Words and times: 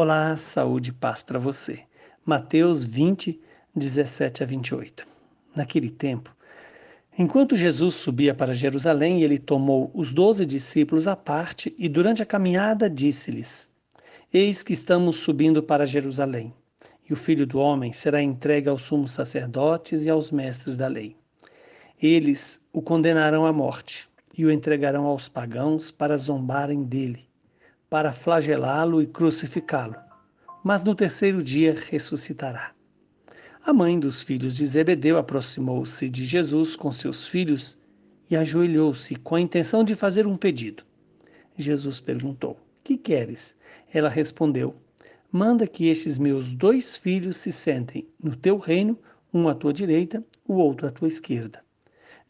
Olá, 0.00 0.36
saúde 0.36 0.90
e 0.90 0.92
paz 0.92 1.24
para 1.24 1.40
você. 1.40 1.80
Mateus 2.24 2.84
20, 2.84 3.40
17 3.74 4.44
a 4.44 4.46
28. 4.46 5.04
Naquele 5.56 5.90
tempo, 5.90 6.36
enquanto 7.18 7.56
Jesus 7.56 7.96
subia 7.96 8.32
para 8.32 8.54
Jerusalém, 8.54 9.22
ele 9.22 9.40
tomou 9.40 9.90
os 9.92 10.12
doze 10.12 10.46
discípulos 10.46 11.08
à 11.08 11.16
parte 11.16 11.74
e, 11.76 11.88
durante 11.88 12.22
a 12.22 12.26
caminhada, 12.26 12.88
disse-lhes: 12.88 13.72
Eis 14.32 14.62
que 14.62 14.72
estamos 14.72 15.16
subindo 15.16 15.64
para 15.64 15.84
Jerusalém, 15.84 16.54
e 17.10 17.12
o 17.12 17.16
filho 17.16 17.44
do 17.44 17.58
homem 17.58 17.92
será 17.92 18.22
entregue 18.22 18.68
aos 18.68 18.82
sumos 18.82 19.10
sacerdotes 19.10 20.04
e 20.04 20.10
aos 20.10 20.30
mestres 20.30 20.76
da 20.76 20.86
lei. 20.86 21.16
Eles 22.00 22.64
o 22.72 22.80
condenarão 22.80 23.44
à 23.44 23.52
morte 23.52 24.08
e 24.36 24.46
o 24.46 24.50
entregarão 24.52 25.06
aos 25.06 25.28
pagãos 25.28 25.90
para 25.90 26.16
zombarem 26.16 26.84
dele 26.84 27.27
para 27.90 28.12
flagelá-lo 28.12 29.00
e 29.00 29.06
crucificá-lo, 29.06 29.96
mas 30.62 30.84
no 30.84 30.94
terceiro 30.94 31.42
dia 31.42 31.74
ressuscitará. 31.88 32.72
A 33.64 33.72
mãe 33.72 33.98
dos 33.98 34.22
filhos 34.22 34.54
de 34.54 34.66
Zebedeu 34.66 35.18
aproximou-se 35.18 36.08
de 36.08 36.24
Jesus 36.24 36.76
com 36.76 36.92
seus 36.92 37.28
filhos 37.28 37.78
e 38.30 38.36
ajoelhou-se 38.36 39.16
com 39.16 39.34
a 39.34 39.40
intenção 39.40 39.82
de 39.82 39.94
fazer 39.94 40.26
um 40.26 40.36
pedido. 40.36 40.84
Jesus 41.56 42.00
perguntou: 42.00 42.58
Que 42.84 42.96
queres? 42.96 43.56
Ela 43.92 44.08
respondeu: 44.08 44.74
Manda 45.30 45.66
que 45.66 45.88
estes 45.88 46.18
meus 46.18 46.52
dois 46.52 46.96
filhos 46.96 47.36
se 47.36 47.50
sentem 47.50 48.08
no 48.22 48.36
teu 48.36 48.58
reino, 48.58 48.98
um 49.32 49.48
à 49.48 49.54
tua 49.54 49.72
direita, 49.72 50.24
o 50.46 50.54
outro 50.54 50.86
à 50.86 50.90
tua 50.90 51.08
esquerda. 51.08 51.62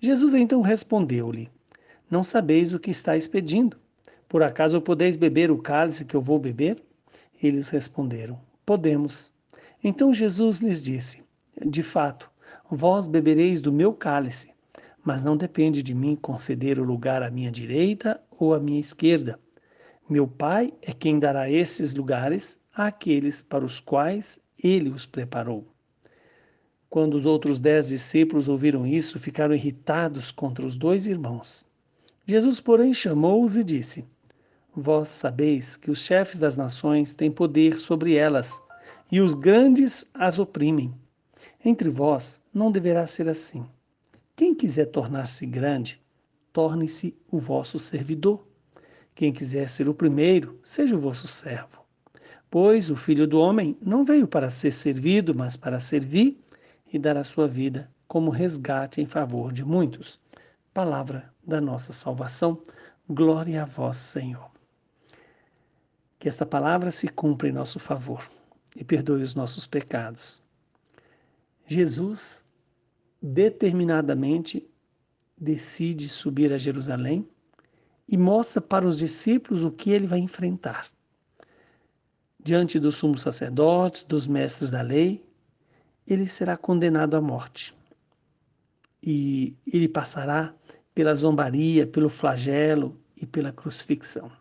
Jesus 0.00 0.34
então 0.34 0.62
respondeu-lhe: 0.62 1.50
Não 2.10 2.24
sabeis 2.24 2.72
o 2.74 2.78
que 2.78 2.90
estáis 2.90 3.26
pedindo. 3.26 3.76
Por 4.28 4.42
acaso 4.42 4.78
podeis 4.82 5.16
beber 5.16 5.50
o 5.50 5.56
cálice 5.56 6.04
que 6.04 6.14
eu 6.14 6.20
vou 6.20 6.38
beber? 6.38 6.82
Eles 7.42 7.70
responderam: 7.70 8.38
Podemos. 8.66 9.32
Então 9.82 10.12
Jesus 10.12 10.58
lhes 10.58 10.82
disse: 10.82 11.24
De 11.64 11.82
fato, 11.82 12.30
vós 12.70 13.06
bebereis 13.06 13.62
do 13.62 13.72
meu 13.72 13.94
cálice, 13.94 14.50
mas 15.02 15.24
não 15.24 15.34
depende 15.34 15.82
de 15.82 15.94
mim 15.94 16.14
conceder 16.14 16.78
o 16.78 16.84
lugar 16.84 17.22
à 17.22 17.30
minha 17.30 17.50
direita 17.50 18.20
ou 18.38 18.52
à 18.52 18.60
minha 18.60 18.78
esquerda. 18.78 19.40
Meu 20.06 20.28
Pai 20.28 20.74
é 20.82 20.92
quem 20.92 21.18
dará 21.18 21.50
esses 21.50 21.94
lugares 21.94 22.60
àqueles 22.74 23.40
para 23.40 23.64
os 23.64 23.80
quais 23.80 24.38
ele 24.62 24.90
os 24.90 25.06
preparou. 25.06 25.66
Quando 26.90 27.14
os 27.14 27.24
outros 27.24 27.60
dez 27.60 27.88
discípulos 27.88 28.46
ouviram 28.46 28.86
isso, 28.86 29.18
ficaram 29.18 29.54
irritados 29.54 30.30
contra 30.30 30.66
os 30.66 30.76
dois 30.76 31.06
irmãos. 31.06 31.64
Jesus, 32.26 32.60
porém, 32.60 32.92
chamou-os 32.92 33.56
e 33.56 33.64
disse: 33.64 34.06
Vós 34.80 35.08
sabeis 35.08 35.76
que 35.76 35.90
os 35.90 36.04
chefes 36.04 36.38
das 36.38 36.56
nações 36.56 37.12
têm 37.12 37.32
poder 37.32 37.76
sobre 37.76 38.14
elas, 38.14 38.62
e 39.10 39.20
os 39.20 39.34
grandes 39.34 40.06
as 40.14 40.38
oprimem. 40.38 40.94
Entre 41.64 41.90
vós 41.90 42.40
não 42.54 42.70
deverá 42.70 43.04
ser 43.04 43.28
assim. 43.28 43.66
Quem 44.36 44.54
quiser 44.54 44.84
tornar-se 44.86 45.44
grande, 45.46 46.00
torne-se 46.52 47.18
o 47.28 47.40
vosso 47.40 47.76
servidor. 47.76 48.46
Quem 49.16 49.32
quiser 49.32 49.68
ser 49.68 49.88
o 49.88 49.94
primeiro, 49.94 50.56
seja 50.62 50.94
o 50.94 51.00
vosso 51.00 51.26
servo. 51.26 51.84
Pois 52.48 52.88
o 52.88 52.94
Filho 52.94 53.26
do 53.26 53.40
Homem 53.40 53.76
não 53.82 54.04
veio 54.04 54.28
para 54.28 54.48
ser 54.48 54.70
servido, 54.70 55.34
mas 55.34 55.56
para 55.56 55.80
servir 55.80 56.40
e 56.92 57.00
dar 57.00 57.16
a 57.16 57.24
sua 57.24 57.48
vida 57.48 57.90
como 58.06 58.30
resgate 58.30 59.00
em 59.00 59.06
favor 59.06 59.52
de 59.52 59.64
muitos. 59.64 60.20
Palavra 60.72 61.34
da 61.44 61.60
nossa 61.60 61.92
salvação. 61.92 62.62
Glória 63.10 63.64
a 63.64 63.66
vós, 63.66 63.96
Senhor. 63.96 64.56
Que 66.18 66.28
esta 66.28 66.44
palavra 66.44 66.90
se 66.90 67.08
cumpra 67.08 67.48
em 67.48 67.52
nosso 67.52 67.78
favor 67.78 68.28
e 68.74 68.84
perdoe 68.84 69.22
os 69.22 69.34
nossos 69.34 69.66
pecados. 69.66 70.42
Jesus 71.66 72.44
determinadamente 73.20 74.68
decide 75.36 76.08
subir 76.08 76.52
a 76.52 76.58
Jerusalém 76.58 77.28
e 78.08 78.16
mostra 78.16 78.60
para 78.60 78.86
os 78.86 78.98
discípulos 78.98 79.64
o 79.64 79.70
que 79.70 79.90
ele 79.90 80.06
vai 80.06 80.18
enfrentar. 80.18 80.86
Diante 82.42 82.80
dos 82.80 82.96
sumos 82.96 83.20
sacerdotes, 83.20 84.02
dos 84.02 84.26
mestres 84.26 84.70
da 84.70 84.80
lei, 84.80 85.24
ele 86.06 86.26
será 86.26 86.56
condenado 86.56 87.14
à 87.14 87.20
morte. 87.20 87.76
E 89.02 89.56
ele 89.66 89.88
passará 89.88 90.54
pela 90.94 91.14
zombaria, 91.14 91.86
pelo 91.86 92.08
flagelo 92.08 92.98
e 93.16 93.26
pela 93.26 93.52
crucifixão. 93.52 94.32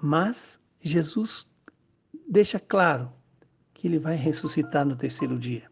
Mas 0.00 0.60
Jesus 0.80 1.50
deixa 2.28 2.60
claro 2.60 3.12
que 3.74 3.86
ele 3.86 3.98
vai 3.98 4.16
ressuscitar 4.16 4.84
no 4.84 4.96
terceiro 4.96 5.38
dia. 5.38 5.70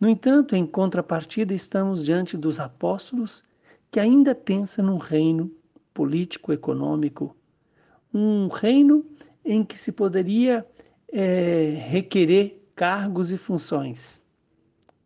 No 0.00 0.08
entanto, 0.08 0.56
em 0.56 0.66
contrapartida, 0.66 1.54
estamos 1.54 2.04
diante 2.04 2.36
dos 2.36 2.58
apóstolos 2.58 3.44
que 3.90 4.00
ainda 4.00 4.34
pensam 4.34 4.86
num 4.86 4.98
reino 4.98 5.50
político, 5.92 6.52
econômico, 6.52 7.36
um 8.12 8.48
reino 8.48 9.06
em 9.44 9.64
que 9.64 9.78
se 9.78 9.92
poderia 9.92 10.66
é, 11.12 11.76
requerer 11.88 12.60
cargos 12.74 13.30
e 13.30 13.38
funções, 13.38 14.22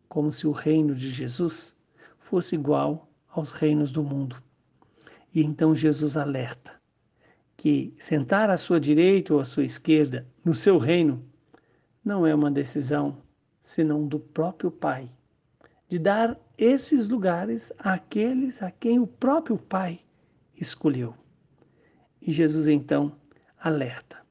como 0.07 0.31
se 0.31 0.47
o 0.47 0.51
reino 0.51 0.95
de 0.95 1.09
Jesus 1.09 1.77
fosse 2.17 2.55
igual 2.55 3.07
aos 3.27 3.51
reinos 3.51 3.91
do 3.91 4.03
mundo. 4.03 4.41
E 5.33 5.43
então 5.43 5.75
Jesus 5.75 6.17
alerta: 6.17 6.78
que 7.59 7.93
sentar 7.97 8.49
à 8.49 8.57
sua 8.57 8.79
direita 8.79 9.33
ou 9.33 9.41
à 9.41 9.43
sua 9.43 9.65
esquerda 9.65 10.25
no 10.45 10.53
seu 10.53 10.77
reino 10.77 11.21
não 12.05 12.25
é 12.25 12.33
uma 12.33 12.49
decisão 12.49 13.21
senão 13.61 14.07
do 14.07 14.17
próprio 14.17 14.71
Pai, 14.71 15.11
de 15.89 15.99
dar 15.99 16.39
esses 16.57 17.09
lugares 17.09 17.73
àqueles 17.77 18.63
a 18.63 18.71
quem 18.71 18.97
o 18.97 19.05
próprio 19.05 19.57
Pai 19.57 19.99
escolheu. 20.55 21.13
E 22.21 22.31
Jesus 22.31 22.65
então 22.65 23.13
alerta: 23.59 24.25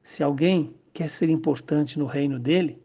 se 0.00 0.22
alguém 0.22 0.72
quer 0.92 1.10
ser 1.10 1.28
importante 1.28 1.98
no 1.98 2.06
reino 2.06 2.38
dele, 2.38 2.80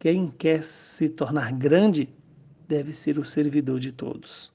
quem 0.00 0.26
quer 0.26 0.64
se 0.64 1.08
tornar 1.08 1.52
grande 1.52 2.12
deve 2.66 2.92
ser 2.92 3.20
o 3.20 3.24
servidor 3.24 3.78
de 3.78 3.92
todos. 3.92 4.52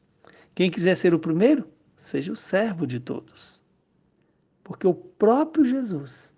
Quem 0.53 0.69
quiser 0.69 0.97
ser 0.97 1.13
o 1.13 1.19
primeiro, 1.19 1.66
seja 1.95 2.33
o 2.33 2.35
servo 2.35 2.85
de 2.85 3.00
todos. 3.00 3.66
Porque 4.67 4.85
o 4.85 4.94
próprio 4.94 5.63
Jesus, 5.63 6.35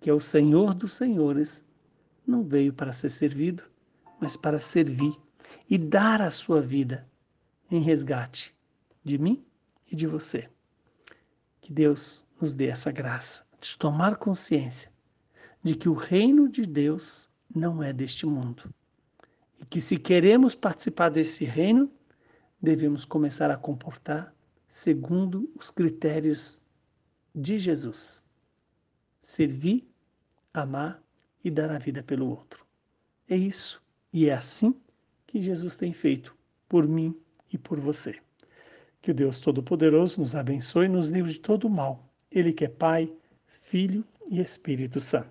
que 0.00 0.08
é 0.08 0.14
o 0.14 0.18
Senhor 0.18 0.72
dos 0.72 0.94
Senhores, 0.94 1.62
não 2.26 2.42
veio 2.42 2.72
para 2.72 2.90
ser 2.90 3.10
servido, 3.10 3.62
mas 4.18 4.34
para 4.34 4.58
servir 4.58 5.14
e 5.68 5.76
dar 5.76 6.22
a 6.22 6.30
sua 6.30 6.62
vida 6.62 7.06
em 7.70 7.82
resgate 7.82 8.56
de 9.04 9.18
mim 9.18 9.44
e 9.92 9.94
de 9.94 10.06
você. 10.06 10.48
Que 11.60 11.70
Deus 11.70 12.24
nos 12.40 12.54
dê 12.54 12.68
essa 12.68 12.90
graça 12.90 13.44
de 13.60 13.76
tomar 13.76 14.16
consciência 14.16 14.90
de 15.62 15.74
que 15.76 15.90
o 15.90 15.92
reino 15.92 16.48
de 16.48 16.64
Deus 16.64 17.28
não 17.54 17.82
é 17.82 17.92
deste 17.92 18.24
mundo. 18.24 18.72
E 19.60 19.66
que 19.66 19.82
se 19.82 19.98
queremos 19.98 20.54
participar 20.54 21.10
desse 21.10 21.44
reino, 21.44 21.92
devemos 22.58 23.04
começar 23.04 23.50
a 23.50 23.56
comportar 23.58 24.34
segundo 24.66 25.52
os 25.54 25.70
critérios 25.70 26.62
de 27.34 27.58
Jesus. 27.58 28.24
Servir, 29.20 29.88
amar 30.52 31.02
e 31.44 31.50
dar 31.50 31.70
a 31.70 31.78
vida 31.78 32.02
pelo 32.02 32.28
outro. 32.28 32.64
É 33.28 33.36
isso 33.36 33.82
e 34.12 34.28
é 34.28 34.34
assim 34.34 34.74
que 35.26 35.40
Jesus 35.40 35.76
tem 35.76 35.92
feito 35.92 36.36
por 36.68 36.86
mim 36.86 37.16
e 37.52 37.58
por 37.58 37.78
você. 37.78 38.18
Que 39.00 39.12
o 39.12 39.14
Deus 39.14 39.40
Todo-Poderoso 39.40 40.20
nos 40.20 40.34
abençoe 40.34 40.86
e 40.86 40.88
nos 40.88 41.08
livre 41.08 41.32
de 41.32 41.40
todo 41.40 41.66
o 41.66 41.70
mal. 41.70 42.08
Ele 42.30 42.52
que 42.52 42.64
é 42.64 42.68
Pai, 42.68 43.12
Filho 43.46 44.04
e 44.28 44.40
Espírito 44.40 45.00
Santo. 45.00 45.30